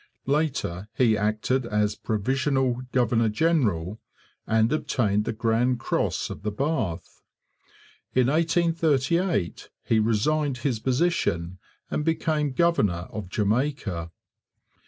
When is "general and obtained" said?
3.29-5.25